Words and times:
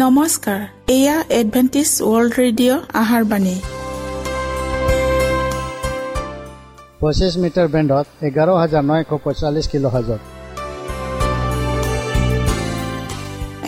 নমস্কাৰ 0.00 0.60
এয়া 0.96 1.16
Adventist 1.40 1.90
world 2.10 2.32
radio 2.40 2.80
আহাৰ 3.02 3.22
বাণী। 3.30 3.56
পঁচিছ 7.00 7.34
মিটাৰ 7.42 7.68
বেণ্ডত 7.74 8.06
এঘাৰ 8.28 8.48
হাজাৰ 8.62 8.82
নশ 8.90 9.10
পঁয়তাল্লিছ 9.24 9.66
কিলো 9.72 9.88
হাজাৰ 9.96 10.18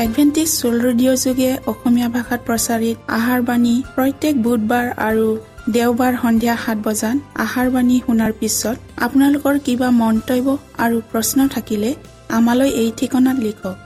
এডভেণ্টিছ 0.05 0.51
ৱৰ্ল্ড 0.61 0.83
ৰেডিঅ' 0.89 1.21
যোগে 1.25 1.51
অসমীয়া 1.73 2.09
ভাষাত 2.17 2.41
প্ৰচাৰিত 2.49 2.97
আহাৰ 3.19 3.41
বাণী 3.49 3.75
প্ৰত্যেক 3.95 4.35
বুধবাৰ 4.47 4.87
আৰু 5.09 5.29
দেওবাৰ 5.77 6.13
সন্ধিয়া 6.23 6.55
সাত 6.65 6.79
বজাত 6.87 7.17
আহাৰ 7.45 7.67
বাণী 7.75 7.97
শুনাৰ 8.07 8.33
পিছত 8.41 8.77
আপোনালোকৰ 9.07 9.55
কিবা 9.67 9.89
মন্তব্য 10.03 10.47
আৰু 10.85 10.97
প্ৰশ্ন 11.11 11.39
থাকিলে 11.55 11.91
আমালৈ 12.39 12.71
এই 12.83 12.91
ঠিকনাত 12.99 13.39
লিখক। 13.47 13.77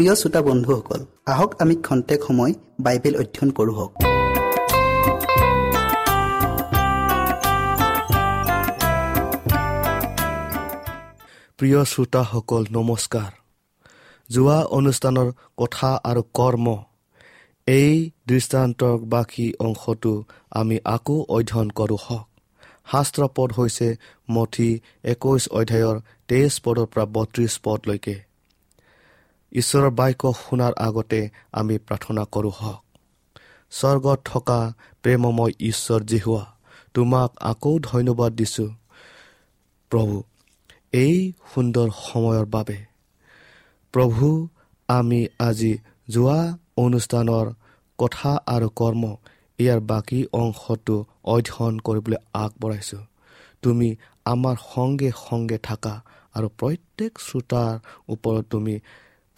প্ৰিয় 0.00 0.14
শ্ৰোতা 0.14 0.40
বন্ধুসকল 0.42 1.00
আহক 1.32 1.50
আমি 1.62 1.74
খন্তেক 1.86 2.20
সময় 2.28 2.52
বাইবেল 2.84 3.14
অধ্যয়ন 3.22 3.50
কৰোঁ 3.58 3.74
প্ৰিয় 11.58 11.80
শ্ৰোতাসকল 11.92 12.62
নমস্কাৰ। 12.76 13.30
যোৱা 14.30 14.58
অনুষ্ঠানৰ 14.78 15.28
কথা 15.56 15.90
আৰু 16.10 16.22
কৰ্ম 16.34 16.66
এই 17.66 17.92
দৃষ্টান্তৰ 18.28 18.94
বাকী 19.12 19.46
অংশটো 19.66 20.14
আমি 20.60 20.76
আকৌ 20.94 21.16
অধ্যয়ন 21.36 21.68
কৰোঁ 21.78 22.00
হওক। 22.06 22.26
শাস্ত্ৰ 22.92 23.20
পদ 23.36 23.50
হৈছে 23.58 23.88
মঠি 24.30 24.70
একৈছ 25.04 25.42
অধ্যায়ৰ 25.58 25.96
তেইছ 26.28 26.52
পদৰ 26.64 26.86
পৰা 26.92 27.04
বত্ৰিছ 27.14 27.52
পদলৈকে। 27.64 28.29
ঈশ্বৰৰ 29.52 29.90
বাক্য 29.90 30.22
শুনাৰ 30.32 30.72
আগতে 30.76 31.20
আমি 31.52 31.76
প্ৰাৰ্থনা 31.78 32.22
কৰোঁ 32.24 32.52
হওক। 32.60 32.82
স্বৰ্গত 33.72 34.18
থকা 34.24 34.60
প্ৰেমময় 35.02 35.52
ঈশ্বৰ 35.60 36.00
জিহুৱা 36.04 36.44
তোমাক 36.94 37.30
আকৌ 37.40 37.78
ধন্যবাদ 37.78 38.32
দিছোঁ। 38.32 38.70
প্ৰভু 39.90 40.22
এই 40.92 41.32
সুন্দৰ 41.54 41.88
সময়ৰ 41.90 42.44
বাবে। 42.46 42.78
প্ৰভু 43.94 44.48
আমি 44.88 45.20
আজি 45.38 45.72
যোৱা 46.08 46.40
অনুষ্ঠানৰ 46.76 47.46
কথা 47.98 48.30
আৰু 48.46 48.68
কৰ্ম 48.76 49.16
ইয়াৰ 49.58 49.80
বাকী 49.80 50.20
অংশটো 50.32 50.96
অধ্যয়ন 51.24 51.74
কৰিবলৈ 51.78 52.18
আগবঢ়াইছোঁ। 52.34 53.02
তুমি 53.62 53.88
আমাৰ 54.24 54.56
সংগে 54.74 55.10
সংগে 55.28 55.58
থাকা 55.58 55.94
আৰু 56.34 56.48
প্ৰত্যেক 56.58 57.12
শ্ৰোতাৰ 57.18 57.72
ওপৰত 58.08 58.44
তুমি 58.50 58.74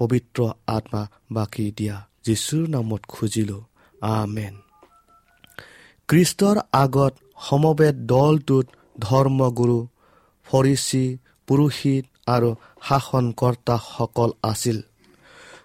পবিত্ৰ 0.03 0.41
আত্মা 0.67 1.03
বাকী 1.33 1.67
দিয়া 1.79 1.97
যীশুৰ 2.25 2.65
নামত 2.69 3.03
খুজিলোঁ। 3.09 3.63
আমেন। 4.13 4.55
খ্ৰীষ্টৰ 6.09 6.57
আগত 6.73 7.13
সমবেত 7.49 7.97
দলটোত 8.13 8.67
ধৰ্মগুৰু 9.01 9.79
ফৰিচী 10.47 11.05
পুৰোহিত 11.49 12.05
আৰু 12.27 12.51
শাসনকৰ্তাসকল 12.89 14.31
আছিল। 14.43 14.79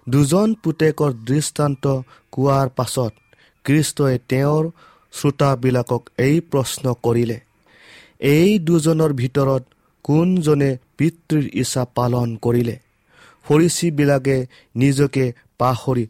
দুজন 0.08 0.48
পুতেকৰ 0.62 1.10
দৃষ্টান্ত 1.26 1.84
কোৱাৰ 2.32 2.68
পাছত 2.68 3.12
কৃষ্টই 3.64 4.16
তেওঁৰ 4.28 4.64
শ্ৰোতাবিলাকক 5.12 6.02
এই 6.18 6.36
প্ৰশ্ন 6.52 6.84
কৰিলে 7.04 7.38
এই 8.20 8.50
দুজনৰ 8.58 9.12
ভিতৰত 9.12 9.62
কোনজনে 10.04 10.70
পিতৃৰ 10.98 11.44
ইচ্ছা 11.52 11.82
পালন 11.94 12.28
কৰিলে? 12.36 12.76
ফৰিচীবিলাকে 13.48 14.36
নিজকে 14.74 15.24
পাহৰি 15.60 16.04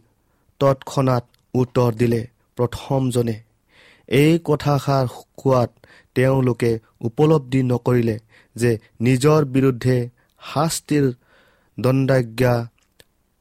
তৎক্ষণাত 0.61 1.25
উত্তৰ 1.55 1.91
দিলে 2.01 2.21
প্ৰথমজনে। 2.59 3.37
এই 4.09 4.33
কথাষাৰ 4.49 5.07
কোৱাত 5.41 5.71
তেওঁলোকে 6.17 6.71
উপলব্ধি 7.09 7.61
নকৰিলে 7.71 8.17
যে 8.57 8.71
নিজৰ 9.01 9.41
বিৰুদ্ধে 9.55 9.97
শাস্তিৰ 10.43 11.05
দণ্ডাজ্ঞা 11.79 12.55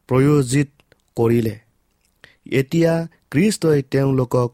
প্ৰয়োজিত 0.09 0.69
কৰিলে। 1.17 1.55
এতিয়া 2.59 2.93
কৃষ্টই 3.31 3.81
তেওঁলোকক 3.93 4.49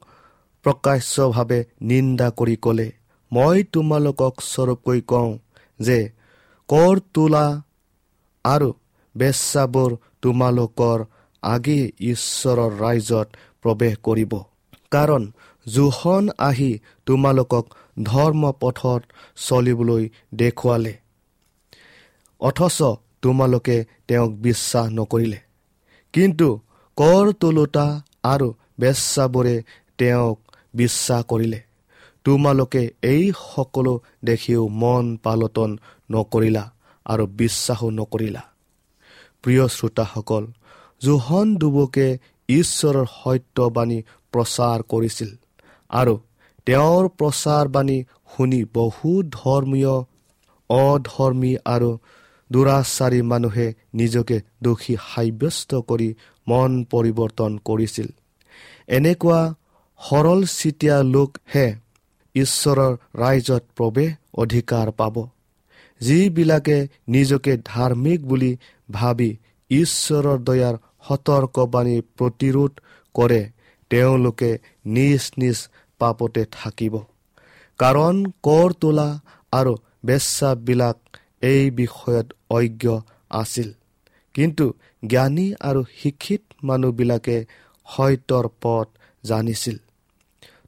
প্ৰকাশ্যভাৱে 0.66 1.60
নিন্দা 1.90 2.28
কৰি 2.40 2.56
ক'লে 2.66 2.88
মই 3.32 3.58
তোমালোকক 3.74 4.34
স্বৰূপকৈ 4.44 5.00
কওঁ 5.12 5.32
যে 5.80 6.00
কৰ 6.70 6.96
তোলা 7.14 7.46
আৰু 8.46 8.70
বেচাবোৰ 9.18 9.98
তোমালোকৰ 10.22 11.06
আগেয়ে 11.44 11.92
ঈশ্বৰৰ 12.00 12.72
ৰাইজত 12.80 13.28
প্ৰৱেশ 13.62 13.96
কৰিব। 14.04 14.34
কাৰণ 14.92 15.32
জোহন 15.68 16.30
আহি 16.38 16.80
তোমালোকক 17.06 17.66
ধৰ্ম 18.04 18.52
পথত 18.52 19.02
চলিবলৈ 19.36 20.10
দেখুৱালে। 20.34 20.94
অথচ 22.40 22.82
তোমালোকে 23.22 23.86
তেওঁক 24.08 24.32
বিশ্বাস 24.32 24.88
নকৰিলে। 24.90 25.40
কিন্তু 26.14 26.60
কৰ 26.98 27.32
তোলোতা 27.32 28.02
আৰু 28.24 28.54
বেচাবোৰে 28.80 29.64
তেওঁক 29.98 30.40
বিশ্বাস 30.74 31.24
কৰিলে। 31.24 31.60
তোমালোকে 32.24 32.92
এই 33.02 33.32
সকলো 33.32 34.00
দেখিও 34.26 34.68
মন 34.68 35.18
পালটন 35.18 35.78
নকৰিলা 36.12 36.72
আৰু 37.06 37.28
বিশ্বাসো 37.28 37.90
নকৰিলা। 37.90 38.44
প্ৰিয় 39.44 39.66
শ্ৰোতাসকল 39.68 40.44
জোহন 41.02 41.48
ডুবুকে 41.60 42.08
ঈশ্বৰৰ 42.50 43.06
সত্যবাণী 43.14 44.00
প্ৰচাৰ 44.34 44.80
কৰিছিল 44.92 45.32
আৰু 45.90 46.16
তেওঁৰ 46.68 47.04
প্ৰচাৰবাণী 47.20 47.98
শুনি 48.32 48.62
বহু 48.74 49.10
ধৰ্মীয় 49.38 49.96
অধৰ্মী 50.70 51.54
আৰু 51.66 51.90
দুৰাচাৰী 52.52 53.22
মানুহে 53.32 53.68
নিজকে 53.94 54.38
দোষী 54.64 54.96
সাব্যস্ত 55.08 55.72
কৰি 55.90 56.10
মন 56.48 56.72
পৰিৱৰ্তন 56.92 57.52
কৰিছিল। 57.66 58.08
এনেকুৱা 58.98 59.42
সৰল 60.02 60.42
চিতীয়া 60.54 60.98
লোকহে 61.14 61.68
ঈশ্বৰৰ 62.36 62.94
ৰাইজত 63.16 63.64
প্ৰৱেশ 63.78 64.12
অধিকাৰ 64.38 64.88
পাব 65.00 65.16
যিবিলাকে 66.02 66.78
নিজকে 67.08 67.54
ধাৰ্মিক 67.66 68.20
বুলি 68.26 68.52
ভাবি 68.92 69.38
ঈশ্বৰৰ 69.72 70.38
দয়াৰ 70.40 70.76
সতৰ্কবাণী 71.08 72.02
প্ৰতিৰোধ 72.02 72.72
কৰে 73.16 73.52
তেওঁলোকে 73.90 74.58
নিজ 74.86 75.32
নিজ 75.38 75.58
পাপতে 76.00 76.46
থাকিব। 76.52 77.00
কাৰণ 77.80 78.26
কৰ 78.44 78.74
তোলা 78.74 79.20
আৰু 79.52 79.76
বেচাবিলাক 80.06 80.98
এই 81.42 81.72
বিষয়ত 81.72 82.34
অজ্ঞ 82.50 83.00
আছিল। 83.32 83.74
কিন্তু 84.34 84.74
জ্ঞানী 85.08 85.54
আৰু 85.62 85.84
শিক্ষিত 85.98 86.42
মানুহবিলাকে 86.64 87.46
সত্যৰ 87.88 88.48
পথ 88.62 88.88
জানিছিল। 89.24 89.78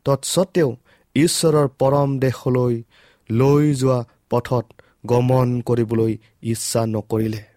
তৎসত্বেও 0.05 0.75
ঈশ্বৰৰ 1.15 1.67
পৰম 1.67 2.19
দেশলৈ 2.19 2.84
লৈ 3.31 3.74
যোৱা 3.74 4.05
পথত 4.29 4.65
গমন 5.05 5.62
কৰিবলৈ 5.62 6.17
ইচ্ছা 6.43 6.86
নকৰিলে। 6.86 7.54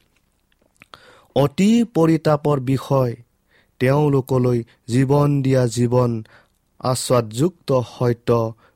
অতি 1.39 1.71
পৰিতাপৰ 1.95 2.61
বিষয় 2.61 3.13
তেওঁলোকলৈ 3.81 4.59
জীৱন 4.89 5.31
দিয়া 5.43 5.63
জীৱন 5.67 6.13
আশ্বাদযুক্ত 6.81 7.71
সত্য 7.91 8.31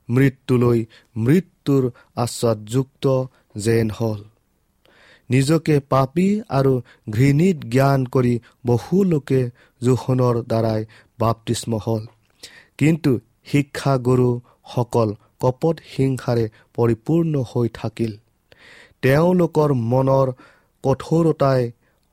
মৃত্যুলৈ 0.08 0.78
মৃত্যুৰ 1.16 1.82
আশ্বাদযুক্ত 2.16 3.04
যেন 3.56 3.88
হ'ল। 3.90 4.20
নিজকে 5.30 5.74
পাপী 5.88 6.28
আৰু 6.50 6.72
ঘৃণিত 7.10 7.58
জ্ঞান 7.64 8.00
কৰি 8.06 8.34
বহু 8.66 8.96
লোকে 9.04 9.40
জোখনৰ 9.82 10.34
দ্বাৰাই 10.42 10.80
বাপতিস্ম 11.18 11.72
হ'ল। 11.76 12.02
কিন্তু 12.78 13.10
শিক্ষাগুৰুসকল 13.46 15.08
কপট 15.40 15.76
হিংসাৰে 15.92 16.44
পৰিপূৰ্ণ 16.74 17.34
হৈ 17.50 17.68
থাকিল। 17.74 18.12
তেওঁলোকৰ 19.02 19.70
মনৰ 19.92 20.28
কঠোৰতাই 20.84 21.62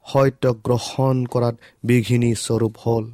সত্য 0.10 0.44
গ্ৰহণ 0.66 1.16
কৰাত 1.26 1.56
বিঘিনি 1.84 2.32
স্বৰূপ 2.36 2.74
হ'ল। 2.84 3.06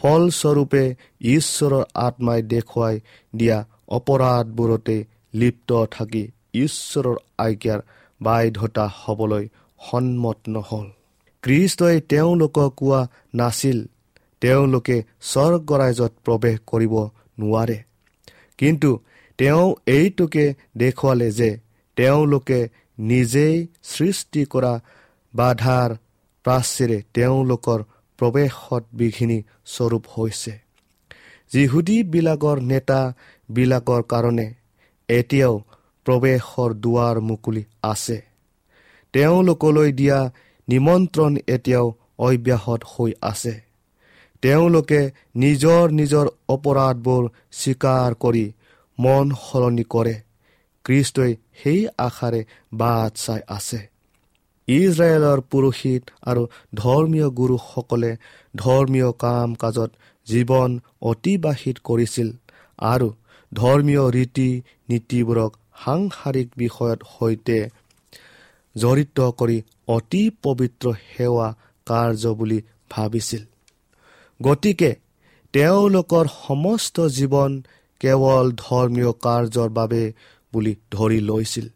ফলস্বৰূপে 0.00 0.84
ঈশ্বৰৰ 1.20 1.84
আত্মাই 1.94 2.40
দেখুৱাই 2.42 2.96
দিয়া 3.36 3.58
অপৰাধবোৰতে 3.88 4.96
লিপ্ত 5.34 5.70
থাকি 5.90 6.24
ঈশ্বৰৰ 6.54 7.16
আজ্ঞাৰ 7.38 7.80
বাধ্যতা 8.20 8.84
হ'বলৈ 8.94 9.44
সন্মত 9.80 10.38
নহ'ল। 10.48 10.86
কৃষ্টই 11.42 12.00
তেওঁলোকক 12.00 12.70
কোৱা 12.76 13.00
নাছিল 13.34 13.78
তেওঁলোকে 14.40 14.96
স্বৰ্গৰাইজত 15.22 16.12
প্ৰৱেশ 16.24 16.56
কৰিব 16.66 16.94
নোৱাৰে। 17.38 17.78
কিন্তু 18.58 18.90
তেওঁ 19.38 19.66
এইটোকে 19.86 20.44
দেখুৱালে 20.76 21.28
যে 21.30 21.50
তেওঁলোকে 21.96 22.60
নিজেই 22.98 23.56
সৃষ্টি 23.82 24.42
কৰা 24.44 24.72
বাধাৰ 25.34 25.90
প্ৰাচীৰে 26.44 27.02
তেওঁলোকৰ 27.14 27.80
প্ৰৱেশত 28.18 28.84
বিঘিনি 28.92 29.42
স্বৰূপ 29.66 30.04
হৈছে। 30.18 30.52
যিহুদীবিলাকৰ 31.52 32.60
নেতাবিলাকৰ 32.60 34.02
কাৰণে 34.02 34.54
এতিয়াও 35.08 35.64
প্ৰৱেশৰ 36.06 36.70
দুৱাৰ 36.74 37.20
মুকলি 37.20 37.64
আছে। 37.82 38.22
তেওঁলোকলৈ 39.12 39.92
দিয়া 39.92 40.18
নিমন্ত্ৰণ 40.68 41.36
এতিয়াও 41.46 41.86
অব্যাহত 42.18 42.80
হৈ 42.84 43.12
আছে। 43.22 43.60
তেওঁলোকে 44.42 45.10
নিজৰ 45.36 45.90
নিজৰ 45.90 46.26
অপৰাধবোৰ 46.48 47.28
স্বীকাৰ 47.52 48.14
কৰি 48.14 48.52
মন 48.98 49.30
সলনি 49.42 49.84
কৰে। 49.84 50.14
কৃষ্টই 50.84 51.36
সেই 51.62 51.88
আশাৰে 51.98 52.44
বাট 52.72 53.12
চাই 53.16 53.40
আছে। 53.48 53.99
ইজৰাইলৰ 54.70 55.40
পুৰোহিত 55.50 56.02
আৰু 56.22 56.42
ধৰ্মীয় 56.74 57.28
গুৰুসকলে 57.30 58.12
ধৰ্মীয় 58.56 59.10
কাম 59.18 59.48
কাজত 59.54 59.90
জীৱন 60.26 60.70
অতিবাহিত 61.02 61.76
কৰিছিল 61.84 62.28
আৰু 62.78 63.08
ধৰ্মীয় 63.52 64.04
ৰীতি 64.10 64.50
নীতিবোৰক 64.88 65.52
সাংসাৰিক 65.84 66.48
বিষয়ত 66.56 67.00
সৈতে 67.14 67.58
জড়িত 68.76 69.18
কৰি 69.38 69.58
অতি 69.88 70.22
পবিত্ৰ 70.42 70.86
সেৱা 71.06 71.48
কাৰ্য 71.86 72.24
বুলি 72.34 72.58
ভাবিছিল। 72.90 73.42
গতিকে 74.40 74.90
তেওঁলোকৰ 75.54 76.24
সমস্ত 76.46 76.96
জীৱন 77.16 77.52
কেৱল 78.00 78.46
ধৰ্মীয় 78.56 79.12
কাৰ্যৰ 79.24 79.68
বাবে 79.68 80.02
বুলি 80.52 80.72
ধৰি 80.90 81.20
লৈছিল। 81.20 81.66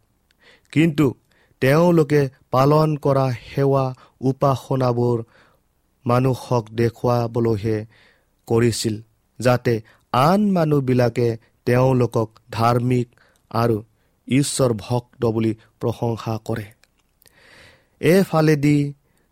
কিন্তু 0.72 1.06
তেওঁলোকে 1.64 2.23
পালন 2.50 2.94
কৰা 2.97 3.26
সেৱা 3.42 3.85
উপাসনাবোৰ 4.21 5.18
মানুহক 6.06 6.64
দেখুৱাবলৈহে 6.73 7.76
কৰিছিল 8.49 8.97
যাতে 9.38 9.75
আন 10.12 10.40
মানুহবিলাকে 10.50 11.28
তেওঁলোকক 11.66 12.28
ধাৰ্মিক 12.50 13.09
আৰু 13.50 13.76
ঈশ্বৰ 14.28 14.71
ভক্ত 14.78 15.23
বুলি 15.26 15.52
প্ৰশংসা 15.80 16.35
কৰে। 16.44 16.66
এফালেদি 18.00 18.78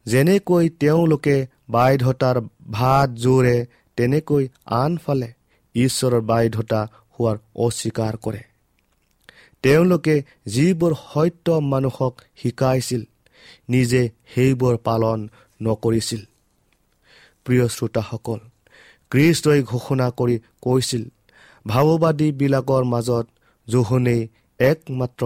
যেনেকৈ 0.06 0.68
তেওঁলোকে 0.80 1.36
বাধ্যতাৰ 1.68 2.40
ভাত 2.70 3.08
জোৰে 3.10 3.56
তেনেকৈ 3.98 4.44
আনফালে 4.66 5.30
ঈশ্বৰৰ 5.74 6.20
বাধ্যতা 6.20 6.80
হোৱাৰ 7.14 7.36
অস্বীকাৰ 7.56 8.14
কৰে। 8.16 8.42
তেওঁলোকে 9.64 10.14
যিবোৰ 10.46 10.92
সত্য 11.02 11.46
মানুহক 11.72 12.14
শিকাইছিল 12.36 13.02
নিজে 13.68 14.02
সেইবোৰ 14.34 14.74
পালন 14.86 15.18
নকৰিছিল। 15.62 16.22
প্ৰিয় 17.44 17.66
শ্ৰোতাসকল 17.68 18.40
কৃষ্টই 19.10 19.60
ঘোষণা 19.62 20.06
কৰি 20.18 20.36
কৈছিল 20.62 21.02
ভাৱবাদীবিলাকৰ 21.66 22.84
মাজত 22.84 23.26
জোহনেই 23.68 24.22
একমাত্ৰ 24.60 25.22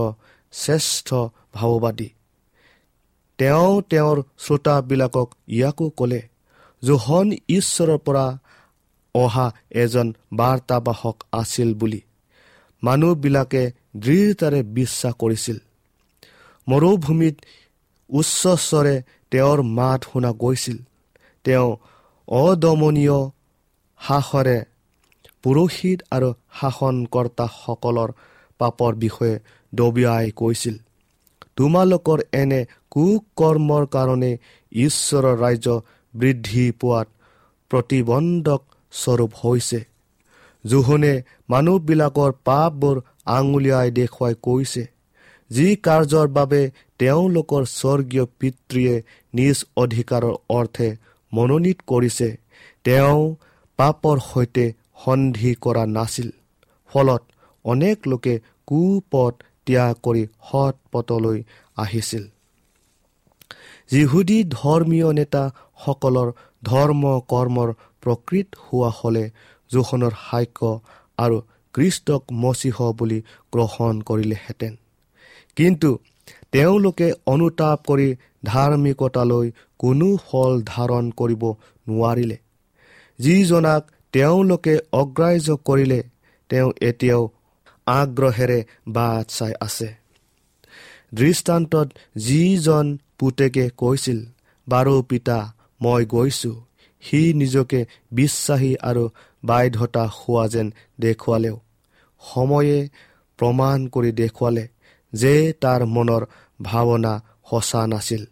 শ্ৰেষ্ঠ 0.52 1.08
ভাৱবাদী। 1.54 2.08
তেওঁ 3.38 3.72
তেওঁৰ 3.90 4.18
শ্ৰোতাবিলাকক 4.38 5.28
ইয়াকো 5.48 5.86
ক'লে 5.90 6.20
জোহন 6.82 7.26
ঈশ্বৰৰ 7.48 7.98
পৰা 7.98 8.26
অহা 9.14 9.46
এজন 9.82 10.08
বাৰ্তাবাহক 10.32 11.16
আছিল 11.32 11.74
বুলি। 11.74 12.00
মানুহবিলাকে 12.82 13.62
দৃঢ়তাৰে 14.02 14.60
বিশ্বাস 14.78 15.14
কৰিছিল। 15.14 15.58
মৰুভূমিত 16.66 17.36
উচ্চস্বৰে 18.10 18.94
তেওঁৰ 19.30 19.58
মাত 19.78 20.00
শুনা 20.12 20.30
গৈছিল। 20.32 20.78
তেওঁ 21.44 21.68
অদমনীয় 22.28 23.18
সাহসেৰে 24.00 24.58
পুৰোহিত 25.42 25.98
আৰু 26.10 26.28
শাসনকৰ্তাসকলৰ 26.58 28.10
পাপৰ 28.60 28.92
বিষয়ে 28.94 29.34
দবিয়াই 29.72 30.30
কৈছিল। 30.30 30.76
তোমালোকৰ 31.56 32.18
এনে 32.32 32.60
কুকৰ্মৰ 32.90 33.84
কাৰণে 33.86 34.32
ঈশ্বৰৰ 34.72 35.36
ৰাজ্য 35.38 35.68
বৃদ্ধি 36.14 36.64
পোৱাত 36.80 37.08
প্ৰতিবন্ধক 37.70 38.62
স্বৰূপ 38.92 39.32
হৈছে। 39.44 39.80
জোহনে 40.64 41.12
মানুহবিলাকৰ 41.50 42.30
পাপবোৰ 42.44 42.96
আঙুলিয়াই 43.26 43.90
দেখুৱাই 43.90 44.34
কৈছে 44.42 44.84
যি 45.50 45.66
কাৰ্যৰ 45.76 46.28
বাবে 46.28 46.60
তেওঁলোকৰ 46.98 47.62
স্বৰ্গীয় 47.72 48.24
পিতৃয়ে 48.38 48.94
নিজ 49.34 49.56
অধিকাৰৰ 49.76 50.34
অৰ্থে 50.48 50.88
মনোনীত 51.32 51.78
কৰিছে 51.86 52.28
তেওঁ 52.84 53.22
পাপৰ 53.78 54.16
সৈতে 54.30 54.64
সন্ধি 55.04 55.52
কৰা 55.60 55.84
নাছিল। 55.86 56.28
ফলত 56.90 57.22
অনেক 57.64 57.96
লোকে 58.08 58.34
কুপথ 58.66 59.34
ত্যাগ 59.66 59.94
কৰি 60.02 60.22
সৎ 60.50 60.74
পথলৈ 60.92 61.38
আহিছিল। 61.76 62.24
যিহুদী 63.90 64.38
ধৰ্মীয় 64.50 65.08
নেতাসকলৰ 65.12 66.28
ধৰ্ম 66.62 67.02
কৰ্মৰ 67.28 67.68
প্ৰকৃত 68.02 68.48
হোৱা 68.64 68.90
হলে 69.00 69.24
জোখনৰ 69.70 70.14
সাক্ষ্য 70.26 70.70
আৰু 71.18 71.36
কৃষ্টক 71.76 72.22
মচিহ 72.32 72.92
বুলি 72.92 73.22
গ্ৰহণ 73.52 74.00
কৰিলেহেঁতেন। 74.00 74.76
কিন্তু 75.56 75.98
তেওঁলোকে 76.52 77.12
অনুতাপ 77.26 77.78
কৰি 77.86 78.16
ধাৰ্মিকতালৈ 78.44 79.50
কোনো 79.78 80.16
ফল 80.26 80.62
ধাৰণ 80.66 81.10
কৰিব 81.10 81.42
নোৱাৰিলে। 81.88 82.38
যিজনাক 83.18 83.82
তেওঁলোকে 84.12 84.78
অগ্ৰাহ্য 84.92 85.56
কৰিলে 85.64 86.02
তেওঁ 86.48 86.72
এতিয়াও 86.80 87.28
আগ্ৰহেৰে 87.86 88.64
বাট 88.88 89.30
চাই 89.30 89.52
আছে। 89.60 89.94
দৃষ্টান্তত 91.14 91.88
যিজন 92.16 92.98
পুতেকে 93.18 93.70
কৈছিল 93.76 94.24
বাৰু 94.68 95.02
পিতা 95.02 95.54
মই 95.82 96.06
গৈছো। 96.06 96.52
সি 97.00 97.34
নিজকে 97.34 97.86
বিশ্বাসী 98.12 98.76
আৰু 98.76 99.08
বাধ্যতা 99.44 100.04
হোৱা 100.06 100.48
যেন 100.48 100.72
দেখুৱালেও। 101.00 101.65
সময়ে 102.34 102.78
প্ৰমাণ 103.38 103.78
কৰি 103.88 104.10
দেখুৱালে 104.12 104.64
যে 105.12 105.34
তাৰ 105.60 105.80
মনৰ 105.86 106.22
ভাৱনা 106.62 107.14
সঁচা 107.50 107.82
নাছিল। 107.86 108.22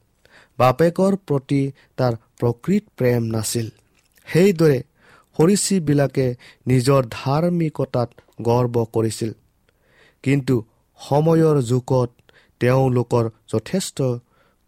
বাপেকৰ 0.59 1.13
প্ৰতি 1.29 1.63
তাৰ 1.97 2.13
প্ৰকৃত 2.41 2.85
প্ৰেম 2.99 3.23
নাছিল। 3.35 3.67
সেইদৰে 4.27 4.79
সৰিচীবিলাকে 5.37 6.27
নিজৰ 6.67 7.03
ধাৰ্মিকতাত 7.11 8.09
গৰ্ব 8.43 8.75
কৰিছিল। 8.95 9.33
কিন্তু 10.25 10.55
সময়ৰ 11.01 11.57
যুগত 11.63 12.11
তেওঁলোকৰ 12.61 13.25
যথেষ্ট 13.53 13.99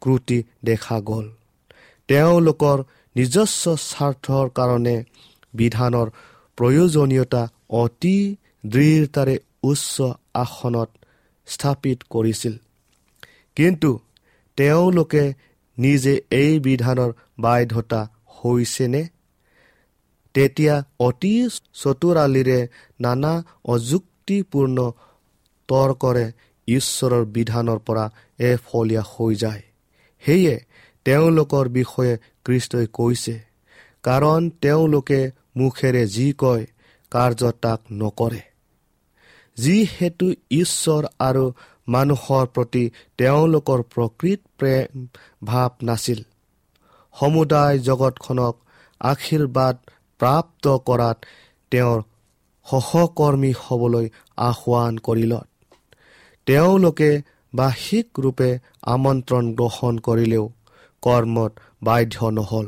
ক্ৰুটি 0.02 0.38
দেখা 0.64 0.98
গ'ল। 1.00 1.26
তেওঁলোকৰ 2.08 2.78
নিজস্ব 3.16 3.64
স্বাৰ্থৰ 3.90 4.46
কাৰণে 4.48 4.96
বিধানৰ 5.54 6.08
প্ৰয়োজনীয়তা 6.58 7.42
অতি 7.80 8.16
দৃঢ়তাৰে 8.66 9.36
উচ্চ 9.62 9.94
আসনত 10.34 10.90
স্থাপিত 11.48 11.98
কৰিছিল। 12.10 12.54
কিন্তু 13.56 13.90
তেওঁলোকে 14.58 15.24
নিজে 15.78 16.14
এই 16.30 16.52
বিধানৰ 16.60 17.10
বাধ্যতা 17.38 18.00
হৈছেনে? 18.36 19.02
তেতিয়া 20.34 20.74
অতি 20.98 21.34
চতুৰালিৰে 21.74 22.60
নানা 23.00 23.32
অযুক্তিপূৰ্ণ 23.64 24.78
তৰ্কৰে 25.68 26.26
ঈশ্বৰৰ 26.68 27.24
বিধানৰ 27.26 27.78
পৰা 27.78 28.04
এফলীয়া 28.38 29.02
হৈ 29.02 29.34
যায়। 29.34 29.62
সেয়ে 30.22 30.54
তেওঁলোকৰ 31.06 31.64
বিষয়ে 31.68 32.14
কৃষ্টই 32.44 32.86
কৈছে 32.92 33.36
কাৰণ 34.02 34.50
তেওঁলোকে 34.62 35.20
মুখেৰে 35.56 36.02
যি 36.06 36.26
কয় 36.38 36.64
কাৰ্য 37.12 37.52
তাক 37.62 37.80
নকৰে। 37.92 38.42
যিহেতু 39.58 40.26
ঈশ্বৰ 40.50 41.02
আৰু 41.18 41.44
মানুহৰ 41.88 42.46
প্ৰতি 42.46 42.84
তেওঁলোকৰ 43.18 43.82
প্ৰকৃত 43.94 44.40
প্ৰেম 44.58 45.06
ভাৱ 45.44 45.70
নাছিল। 45.82 46.20
সমুদায় 47.14 47.78
জগতখনক 47.78 48.54
আশীৰ্বাদ 49.00 49.76
প্ৰাপ্ত 50.20 50.64
কৰাত 50.88 51.18
তেওঁৰ 51.72 51.98
সহকৰ্মী 52.66 53.52
হ'বলৈ 53.60 54.06
আহ্বান 54.36 54.98
কৰিলত 54.98 55.46
তেওঁলোকে 56.46 57.10
বাহ্যিক 57.52 58.06
ৰূপে 58.18 58.50
আমন্ত্ৰণ 58.86 59.44
গ্ৰহণ 59.54 59.94
কৰিলেও 59.98 60.44
কৰ্মত 61.02 61.52
বাধ্য 61.82 62.16
নহ'ল। 62.30 62.66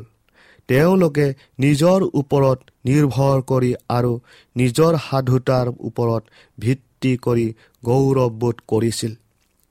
তেওঁলোকে 0.68 1.26
নিজৰ 1.60 2.00
ওপৰত 2.14 2.58
নিৰ্ভৰ 2.84 3.38
কৰি 3.42 3.70
আৰু 3.88 4.12
নিজৰ 4.56 4.92
সাধুতাৰ 4.98 5.66
ওপৰত 5.80 6.22
ভিত্তি 6.58 7.12
কৰি 7.16 7.46
গৌৰৱবোধ 7.84 8.56
কৰিছিল। 8.68 9.12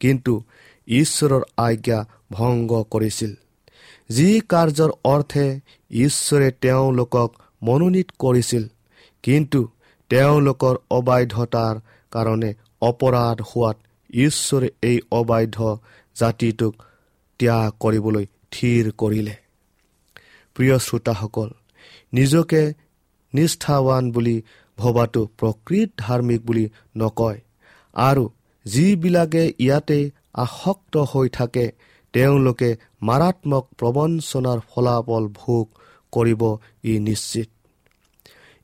কিন্তু 0.02 0.34
ঈশ্বৰৰ 0.88 1.44
আজ্ঞা 1.58 2.00
ভংগ 2.32 2.72
কৰিছিল। 2.92 3.32
যি 4.10 4.30
কাৰ্যৰ 4.50 4.92
অৰ্থে 5.04 5.48
ঈশ্বৰে 5.92 6.52
তেওঁলোকক 6.62 7.30
মনোনীত 7.64 8.10
কৰিছিল 8.20 8.64
কিন্তু 9.24 9.60
তেওঁলোকৰ 10.10 10.76
অবাধ্যতাৰ 10.92 11.76
কাৰণে 12.12 12.52
অপৰাধ 12.82 13.38
হোৱাত 13.50 13.78
ঈশ্বৰে 14.10 14.70
এই 14.82 14.98
অবাধ্য 15.12 15.58
জাতিটোক 16.16 16.74
ত্যাগ 17.40 17.70
কৰিবলৈ 17.80 18.26
থিৰ 18.52 18.92
কৰিলে। 18.98 19.36
প্ৰিয় 20.58 20.78
শ্ৰোতাসকল 20.80 21.50
নিজকে 22.14 22.62
নিষ্ঠাৱান 23.34 24.04
বুলি 24.12 24.38
ভবাটো 24.78 25.22
প্ৰকৃত 25.40 25.90
ধাৰ্মিক 25.98 26.42
বুলি 26.46 26.66
নকয়। 26.98 27.40
আৰু 27.96 28.24
যিবিলাকে 28.66 29.44
ইয়াতে 29.60 30.00
আসক্ত 30.36 30.94
হৈ 31.12 31.28
থাকে 31.30 31.66
তেওঁলোকে 32.14 32.70
মাৰাত্মক 33.02 33.66
প্ৰবঞ্চনাৰ 33.80 34.60
ফলাফল 34.70 35.26
ভোগ 35.36 35.66
কৰিব 36.14 36.42
ই 36.84 36.94
নিশ্চিত। 37.00 37.50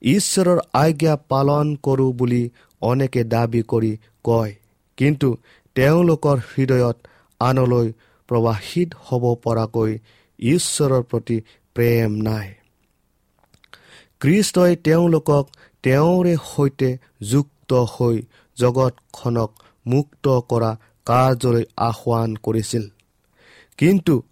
ঈশ্বৰৰ 0.02 0.60
আজ্ঞা 0.76 1.14
পালন 1.30 1.68
কৰোঁ 1.84 2.12
বুলি 2.14 2.44
অনেকে 2.82 3.22
দাবী 3.24 3.62
কৰি 3.72 3.92
কয় 4.26 4.54
কিন্তু 4.98 5.30
তেওঁলোকৰ 5.76 6.38
হৃদয়ত 6.52 6.98
আনলৈ 7.42 7.88
প্ৰৱাহিত 8.30 8.90
হ'ব 9.06 9.24
পৰাকৈ 9.46 9.92
ঈশ্বৰৰ 10.40 11.04
প্ৰতি 11.04 11.38
প্ৰেম 11.76 12.12
নাই। 12.22 12.54
কৃষ্টই 14.20 14.76
তেওঁলোকক 14.76 15.46
তেওঁৰে 15.84 16.36
সৈতে 16.56 16.98
যুক্ত 17.22 17.74
হৈ 17.74 18.22
জগতখনক 18.58 19.52
মুক্ত 19.86 20.40
কৰা 20.40 20.78
কাৰ্যলৈ 21.06 21.66
আহ্বান 21.78 22.36
কৰিছিল। 22.36 22.84
কিন্তু 23.78 24.24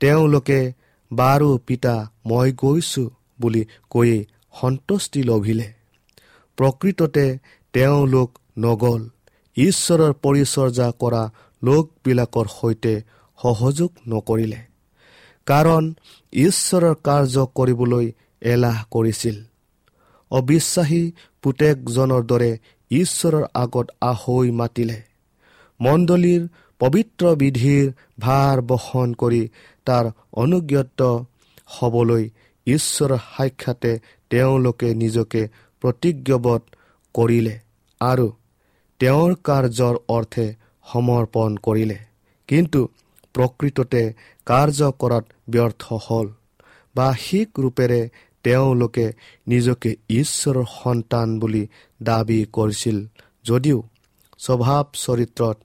তেওঁলোকে 0.00 0.72
বাৰু 1.12 1.58
পিতা 1.58 2.10
মই 2.26 2.52
গৈছো 2.52 3.10
বুলি 3.40 3.64
কৈয়ে 3.90 4.24
সন্তুষ্টি 4.60 5.22
লভিলে। 5.22 5.72
প্ৰকৃততে 6.56 7.38
তেওঁলোক 7.72 8.30
নগল। 8.58 9.08
ঈশ্বৰৰ 9.56 10.12
পৰিচৰ্যা 10.22 10.92
কৰা 11.00 11.22
লোকবিলাকৰ 11.62 12.46
সৈতে 12.60 13.02
সহযোগ 13.42 13.90
নকৰিলে। 14.08 14.65
কাৰণ 15.46 15.84
ঈশ্বৰৰ 16.32 16.94
কাৰ্য 17.06 17.36
কৰিবলৈ 17.56 18.06
এলাহ 18.42 18.76
কৰিছিল। 18.90 19.36
অবিশ্বাসী 20.30 21.02
পুতেকজনৰ 21.42 22.22
দৰে 22.30 22.52
ঈশ্বৰৰ 22.90 23.44
আগত 23.54 23.86
আহৈ 24.00 24.50
মাতিলে। 24.50 24.98
মণ্ডলীৰ 25.80 26.42
পবিত্ৰ 26.80 27.24
বিধিৰ 27.34 27.84
ভাৰ 28.20 28.56
বহন 28.70 29.08
কৰি 29.14 29.42
তাৰ 29.86 30.04
অনুজ্ঞত 30.36 31.00
হ'বলৈ 31.66 32.24
ঈশ্বৰৰ 32.66 33.18
সাক্ষাতে 33.36 33.92
তেওঁলোকে 34.30 34.88
নিজকে 34.94 35.42
প্ৰতিজ্ঞবদ্ধ 35.82 36.66
কৰিলে 37.14 37.54
আৰু 38.00 38.26
তেওঁৰ 39.00 39.30
কাৰ্যৰ 39.44 39.96
অৰ্থে 40.08 40.46
সমৰ্পণ 40.86 41.50
কৰিলে। 41.56 41.98
কিন্তু 42.48 42.80
প্ৰকৃততে 43.34 44.02
কাৰ্য 44.46 44.80
কৰাত 45.02 45.24
ব্যৰ্থ 45.50 45.84
হ'ল 46.04 46.28
বাহ্যিক 46.94 47.48
ৰূপেৰে 47.58 48.00
তেওঁলোকে 48.44 49.06
নিজকে 49.46 49.90
ঈশ্বৰৰ 50.10 50.66
সন্তান 50.72 51.28
বুলি 51.40 51.64
দাবী 52.02 52.40
কৰিছিল 52.52 52.96
যদিও 53.44 53.78
স্বভাৱ 54.38 54.84
চৰিত্ৰত 55.04 55.56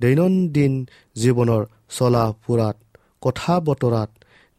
দৈনন্দিন 0.00 0.72
জীৱনৰ 1.16 1.62
চলা 1.90 2.24
ফুৰাত 2.42 2.76
কথা 3.22 3.54
বতৰাত 3.60 4.10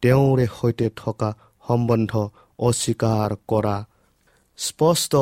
তেওঁৰে 0.04 0.46
সৈতে 0.58 0.88
থকা 0.96 1.30
সম্বন্ধ 1.68 2.12
অস্বীকাৰ 2.60 3.30
কৰা 3.48 3.78
স্পষ্ট 4.60 5.14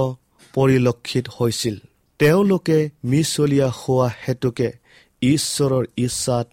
পৰিলক্ষিত 0.53 1.25
হৈছিল। 1.37 1.75
তেওঁলোকে 2.19 2.77
মিছলীয়া 3.03 3.69
হোৱা 3.79 4.07
হেতুকে 4.23 4.69
ঈশ্বৰৰ 5.21 5.85
ইচ্ছাত 5.97 6.47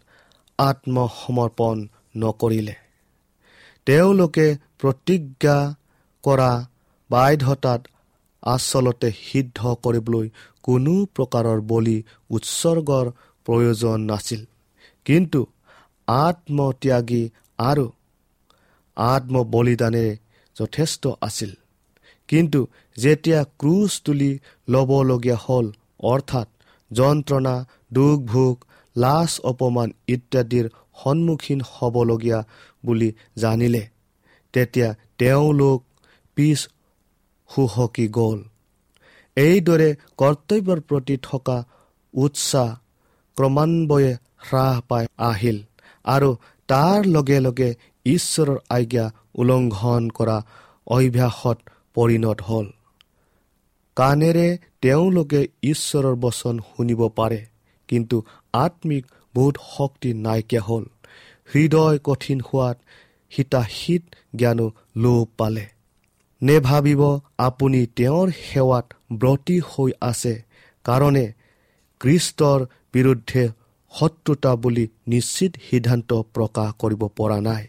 আত্মসমৰ্পণ 0.59 1.87
নকৰিলে। 2.17 2.75
তেওঁলোকে 3.87 4.57
প্ৰতিজ্ঞা 4.79 5.75
কৰা 6.23 6.67
বাধ্যতাত 7.11 7.87
আচলতে 8.43 9.13
সিদ্ধ 9.13 9.77
কৰিবলৈ 9.83 10.31
কোনো 10.63 11.07
প্ৰকাৰৰ 11.15 11.61
বলি 11.61 12.03
উৎসৰ্গৰ 12.31 13.11
প্ৰয়োজন 13.45 14.01
নাছিল। 14.01 14.45
কিন্তু 15.05 15.47
আত্মত্যাগী 16.07 17.31
আৰু 17.59 17.93
আত্মবলিদানে 18.97 20.17
যথেষ্ট 20.57 21.07
আছিল। 21.21 21.51
কিন্তু 22.29 22.67
যেতিয়া 22.97 23.45
ক্ৰুজ 23.45 24.01
তুলি 24.05 24.39
ল'বলগীয়া 24.69 25.37
হ'ল 25.41 25.73
অৰ্থাৎ 26.01 26.49
যন্ত্ৰণা 26.93 27.65
দুখ 27.93 28.21
ভোগ 28.21 28.65
লাজ 28.97 29.33
অপমান 29.41 29.89
ইত্যাদিৰ 30.09 30.67
সন্মুখীন 31.03 31.61
হ'বলগীয়া 31.71 32.39
বুলি 32.85 33.09
জানিলে। 33.39 33.83
তেতিয়া 34.53 34.89
তেওঁলোক 35.19 35.79
পিছ 36.37 36.61
সুহকি 37.51 38.07
গ'ল। 38.09 38.39
এইদৰে 39.37 39.89
কৰ্তব্যৰ 40.17 40.81
প্ৰতি 40.81 41.17
থকা 41.23 41.57
উৎসাহ 42.15 42.69
ক্ৰমান্বয়ে 43.37 44.13
হ্ৰাস 44.47 44.77
পাই 44.89 45.05
আহিল 45.19 45.59
আৰু 46.05 46.31
তাৰ 46.69 47.01
লগে 47.07 47.39
লগে 47.41 47.71
ঈশ্বৰৰ 48.05 48.59
আজ্ঞা 48.69 49.07
উলংঘন 49.35 50.03
কৰা 50.09 50.39
অভ্যাসত 50.87 51.59
পৰিণত 51.95 52.39
হ'ল। 52.41 52.67
কাণেৰে 53.97 54.49
তেওঁলোকে 54.81 55.41
ঈশ্বৰৰ 55.63 56.15
বচন 56.15 56.55
শুনিব 56.71 57.01
পাৰে 57.09 57.41
কিন্তু 57.89 58.17
আত্মিক 58.65 59.05
বোধ 59.35 59.55
শক্তি 59.77 60.11
নাইকিয়া 60.25 60.63
হ'ল। 60.63 60.85
হৃদয় 61.49 61.99
কঠিন 62.05 62.39
হোৱাত 62.47 62.77
হিতাহিত 63.33 64.03
জ্ঞানো 64.37 64.67
লোভ 64.97 65.23
পালে। 65.39 65.67
নেভাবিব 66.43 67.03
আপুনি 67.39 67.81
তেওঁৰ 67.97 68.29
সেৱাত 68.41 68.87
ব্ৰতী 69.13 69.57
হৈ 69.71 69.91
আছে 70.01 70.35
কাৰণে 70.85 71.27
কৃষ্টৰ 72.01 72.61
বিৰুদ্ধে 72.93 73.43
শত্ৰুতা 73.93 74.53
বুলি 74.63 74.85
নিশ্চিত 75.07 75.53
সিদ্ধান্ত 75.67 76.11
প্ৰকাশ 76.35 76.69
কৰিব 76.83 77.03
পৰা 77.19 77.39
নাই। 77.41 77.65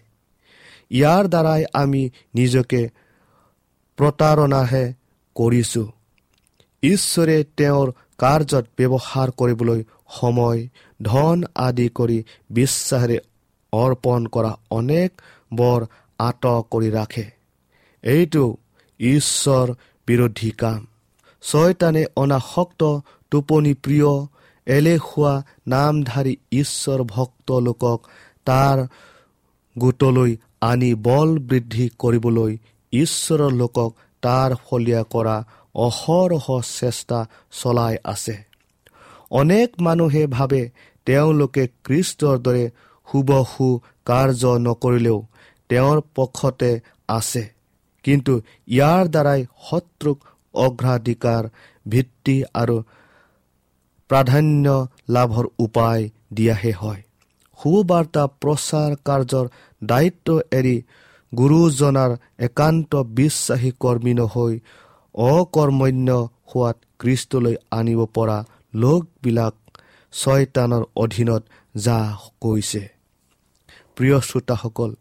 ইয়াৰ 0.91 1.23
দ্বাৰাই 1.27 1.61
আমি 1.73 2.03
নিজকে 2.35 2.81
প্ৰতাৰণাহে 3.97 4.83
কৰিছোঁ। 5.35 5.87
ঈশ্বৰে 6.83 7.37
তেওঁৰ 7.57 7.87
কাৰ্যত 8.17 8.65
ব্যৱহাৰ 8.77 9.31
কৰিবলৈ 9.31 9.83
সময় 10.21 10.67
ধন 11.01 11.43
আদি 11.55 11.87
কৰি 11.89 12.23
বিশ্বাসেৰে 12.49 13.17
অৰ্পণ 13.73 14.25
কৰা 14.25 14.51
অনেক 14.71 15.21
বৰ 15.53 15.85
আঁত 16.19 16.45
কৰি 16.71 16.89
ৰাখে। 16.91 17.25
এইটো 18.03 18.43
ঈশ্বৰ 18.99 19.73
বিৰোধী 20.07 20.51
কাম। 20.51 20.87
ছয়তানে 21.41 22.03
অনাসক্ত 22.15 22.99
টোপনি 23.31 23.73
প্ৰিয় 23.73 24.11
এলেহুৱা 24.67 25.43
নামধাৰী 25.67 26.35
ঈশ্বৰ 26.51 27.03
ভক্ত 27.03 27.51
লোকক 27.51 27.99
তাৰ 28.45 28.87
গোটলৈ 29.77 30.37
আনি 30.61 30.91
বল 30.95 31.39
বৃদ্ধি 31.39 31.89
কৰিবলৈ 31.99 32.57
ঈশ্বৰৰ 32.91 33.51
লোকক 33.51 33.91
তাৰ 34.21 34.55
ফলীয়া 34.55 35.03
কৰা 35.03 35.43
অহৰহ 35.77 36.45
চেষ্টা 36.79 37.19
চলাই 37.51 37.95
আছে। 38.03 38.35
অনেক 39.31 39.69
মানুহে 39.81 40.23
ভাবে 40.27 40.61
তেওঁলোকে 41.07 41.63
কৃষ্টৰ 41.85 42.35
দৰে 42.45 42.65
শুভসু 43.07 43.67
কাৰ্য 44.05 44.43
নকৰিলেও 44.67 45.19
তেওঁৰ 45.69 45.97
পক্ষতে 46.15 46.71
আছে। 47.09 47.43
কিন্তু 48.05 48.33
ইয়াৰ 48.67 49.03
দ্বাৰাই 49.07 49.41
শত্ৰুক 49.69 50.17
অগ্ৰাধিকাৰ 50.53 51.43
ভিত্তি 51.87 52.37
আৰু 52.53 52.77
প্ৰাধান্য 54.09 54.65
লাভৰ 55.09 55.45
উপায় 55.59 56.03
দিয়াহে 56.33 56.71
হয়। 56.71 57.01
সুবাৰ্তা 57.59 58.23
প্ৰচাৰ 58.41 58.91
কাৰ্যৰ 59.07 59.45
দায়িত্ব 59.83 60.27
এৰি 60.51 60.77
গুৰুজনাৰ 61.33 62.11
একান্ত 62.39 62.91
বিশ্বাসী 63.19 63.71
কৰ্মী 63.79 64.13
নহৈ 64.13 64.53
অকৰ্মণ্য 65.17 66.09
হোৱাত 66.47 66.77
কৃষ্টলৈ 66.99 67.55
আনিব 67.71 68.01
পৰা 68.05 68.37
লোকবিলাক 68.73 69.55
ছয়তানৰ 70.13 70.83
অধীনত 70.95 71.43
যা 71.75 71.97
কৈছে। 72.41 72.83
প্ৰিয় 73.95 74.19
শ্ৰোতাসকল 74.19 74.91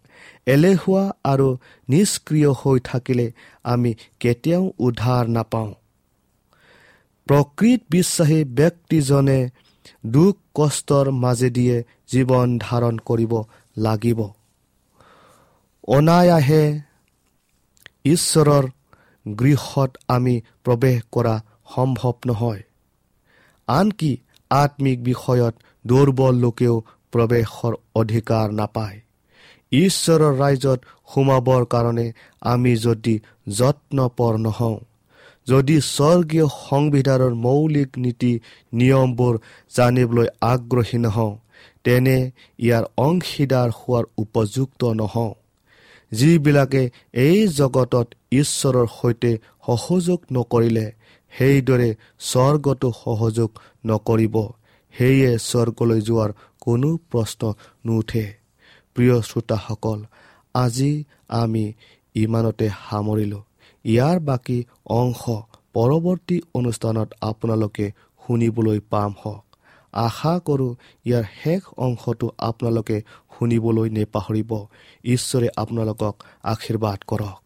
এলেহুৱা 0.46 1.04
আৰু 1.24 1.48
নিষ্ক্ৰিয় 1.88 2.50
হৈ 2.52 2.78
থাকিলে 2.84 3.26
আমি 3.64 3.90
কেতিয়াও 4.20 4.72
উদ্ধাৰ 4.78 5.24
নাপাওঁ। 5.28 5.72
প্ৰকৃত 7.26 7.80
বিশ্বাসী 7.90 8.44
ব্যক্তিজনে 8.44 9.40
দুখ 10.06 10.34
কষ্টৰ 10.54 11.06
মাজেদিয়ে 11.10 11.84
জীৱন 12.08 12.58
ধাৰণ 12.58 12.94
কৰিব 12.98 13.32
লাগিব। 13.76 14.20
অনায়াসে 15.88 16.80
ঈশ্বৰৰ 18.04 18.64
গৃহত 19.26 19.90
আমি 20.08 20.34
প্ৰৱেশ 20.64 21.00
কৰা 21.12 21.34
সম্ভৱ 21.74 22.14
নহয়। 22.26 22.62
আনকি 23.68 24.12
আত্মিক 24.50 24.98
বিষয়ত 25.02 25.54
দুৰ্বল 25.84 26.34
লোকেও 26.34 26.74
প্ৰৱেশৰ 27.12 27.72
অধিকাৰ 27.94 28.46
নাপায়। 28.52 28.98
ঈশ্বৰৰ 29.72 30.32
ৰাইজত 30.36 30.80
সোমাবৰ 31.14 31.62
কাৰণে 31.64 32.06
আমি 32.40 32.72
যদি 32.76 33.14
যত্নপৰ 33.48 34.34
নহওঁ 34.38 34.78
যদি 35.46 35.76
স্বৰ্গীয় 35.80 36.46
সংবিধানৰ 36.68 37.32
মৌলিক 37.34 37.90
নীতি 37.96 38.32
নিয়মবোৰ 38.72 39.34
জানিবলৈ 39.76 40.28
আগ্ৰহী 40.40 40.98
নহওঁ 40.98 41.34
তেনে 41.84 42.16
ইয়াৰ 42.58 42.84
অংশীদাৰ 42.96 43.68
হোৱাৰ 43.70 44.04
উপযুক্ত 44.18 44.82
নহওঁ। 44.84 45.32
যিবিলাকে 46.12 46.82
এই 47.12 47.38
জগতত 47.48 48.06
ঈশ্বৰৰ 48.32 48.86
সৈতে 48.98 49.32
সহযোগ 49.66 50.18
নকৰিলে 50.32 50.86
সেইদৰে 51.32 51.90
স্বৰ্গতো 52.20 52.88
সহযোগ 53.04 53.50
নকৰিব। 53.86 54.36
সেয়ে 54.94 55.30
স্বৰ্গলৈ 55.38 56.00
যোৱাৰ 56.00 56.30
কোনো 56.60 56.88
প্ৰশ্ন 57.10 57.42
নুঠে। 57.86 58.26
প্ৰিয় 58.96 59.16
শ্ৰোতাসকল 59.22 59.98
আজি 60.54 60.92
আমি 61.28 61.64
ইমানতে 62.14 62.66
সামৰিলোঁ। 62.68 63.42
ইয়াৰ 63.84 64.18
বাকী 64.20 64.58
অংশ 65.00 65.22
পৰৱৰ্তী 65.74 66.36
অনুষ্ঠানত 66.54 67.08
আপোনালোকে 67.20 67.86
শুনিবলৈ 68.22 68.80
পাম 68.90 69.12
হওক। 69.24 69.44
আশা 69.92 70.32
কৰোঁ 70.46 70.72
ইয়াৰ 71.04 71.24
শেষ 71.42 71.62
অংশটো 71.76 72.26
আপোনালোকে 72.38 72.96
শুনিবলৈ 73.38 73.90
নেপাহৰিব। 73.90 74.66
ঈশ্বৰে 75.04 75.48
আপোনালোকক 75.56 76.14
আশীৰ্বাদ 76.42 76.98
কৰক। 77.06 77.36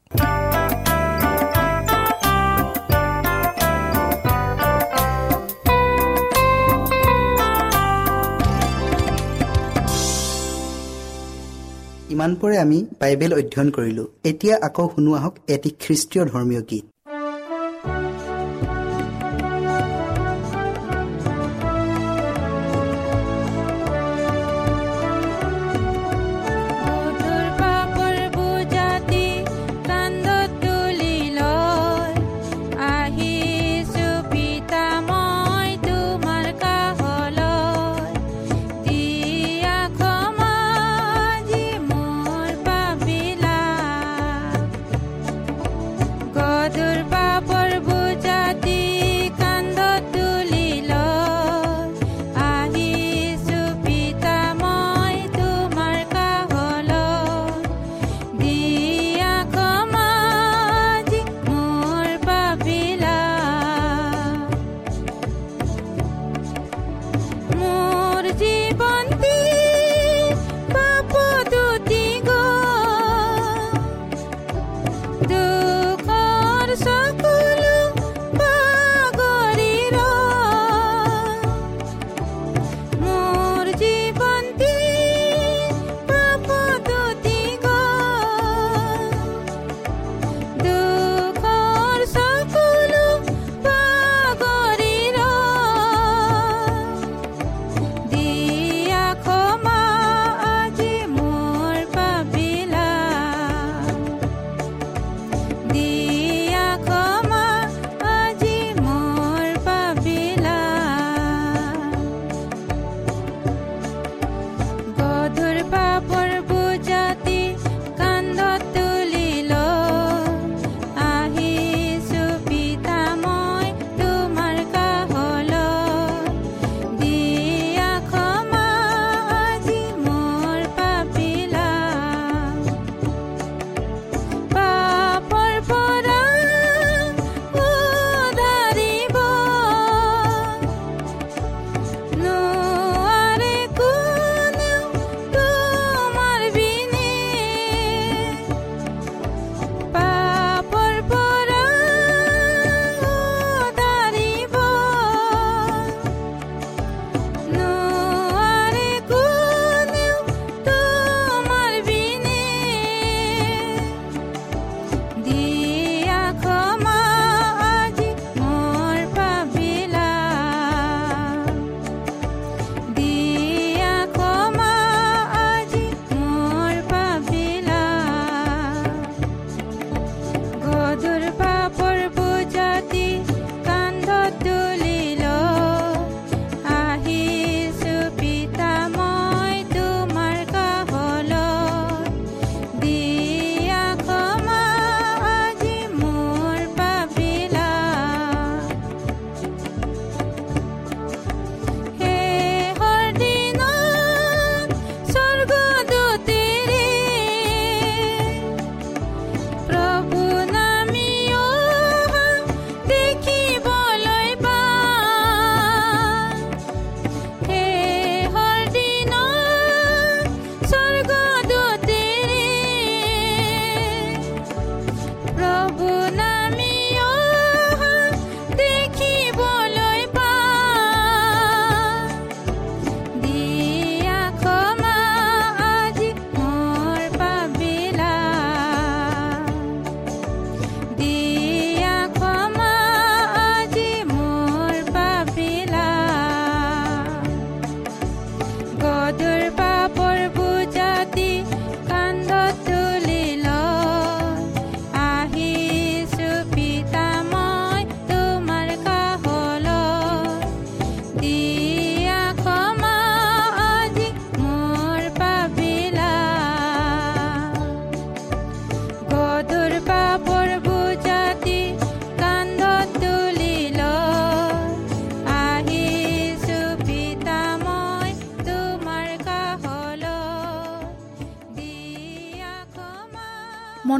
ইমানপৰে 12.10 12.58
আমি 12.58 12.86
বাইবেল 13.00 13.34
অধ্যয়ন 13.34 13.70
কৰিলো। 13.70 14.04
এতিয়া 14.24 14.56
আকৌ 14.62 14.88
শুনো 14.88 15.14
আহক 15.14 15.34
এটি 15.48 15.70
খ্ৰীষ্টীয় 15.80 16.24
ধৰ্মীয় 16.24 16.62
গীত। 16.62 16.89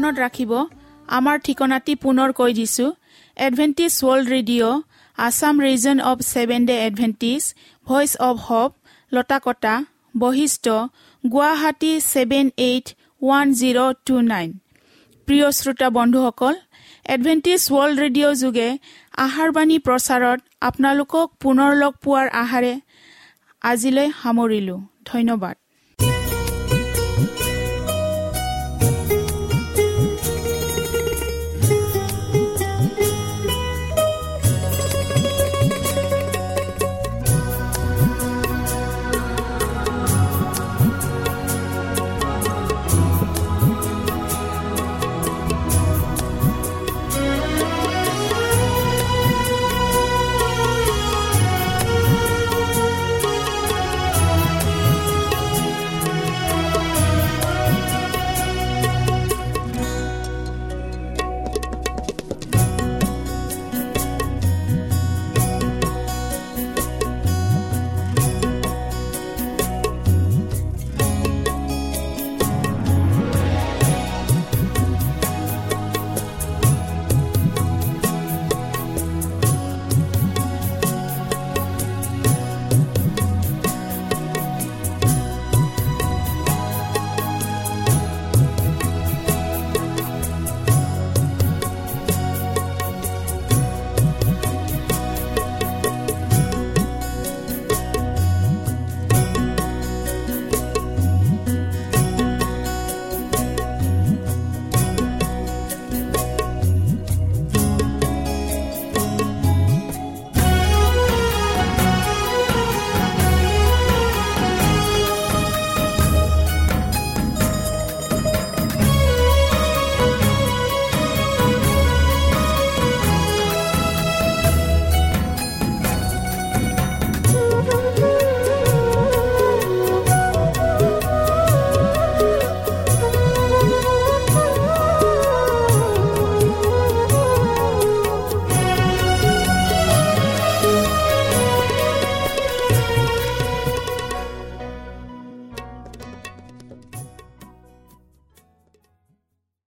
মনত 0.01 0.17
ৰাখিব 0.25 0.53
আমাৰ 1.09 1.37
ঠিকনাটি 1.47 1.95
পুনৰ 2.03 2.31
কৈ 2.39 2.53
দিছো। 2.59 2.87
Adventist 3.37 3.93
world 4.01 4.27
radio 4.35 4.79
Assam 5.19 5.55
region 5.65 5.97
of 6.11 6.19
seven 6.29 6.61
day 6.69 6.77
Adventist 6.85 7.43
voice 7.87 8.13
of 8.29 8.37
hope 8.47 8.71
Lotakata 9.13 9.75
Basistha 10.23 10.67
Guwahati 11.25 11.93
seven 12.07 12.47
eight 12.69 12.87
one 13.23 13.47
zero 13.61 13.81
two 14.07 14.15
nine 14.31 14.49
প্ৰিয় 15.29 15.47
শ্ৰোতা 15.59 15.89
বন্ধুসকল 15.99 16.55
এডভেণ্টিজ 17.15 17.61
ৱৰ্ল্ড 17.71 17.97
ৰেডিঅ' 18.05 18.39
যোগে 18.43 18.69
আহাৰবাণী 19.25 19.77
প্ৰচাৰত 19.87 20.39
আপোনালোকক 20.69 21.27
পুনৰ 21.43 21.71
লগ 21.83 21.93
পোৱাৰ 22.05 22.27
আহাৰে 22.43 22.73
আজিলৈ 23.63 24.09
সামৰিলোঁ। 24.21 24.81
ধন্যবাদ। 25.13 25.60